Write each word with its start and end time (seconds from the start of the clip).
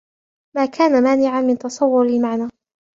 مَا 0.55 0.65
كَانَ 0.65 1.03
مَانِعًا 1.03 1.41
مِنْ 1.41 1.57
تَصَوُّرِ 1.57 2.05
الْمَعْنَى 2.05 2.49